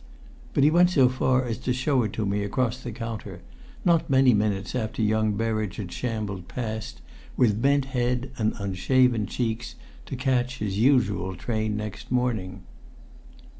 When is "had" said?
5.75-5.91